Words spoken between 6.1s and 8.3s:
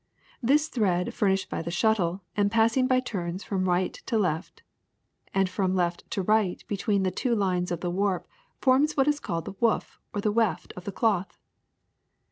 right between the two lines of the warp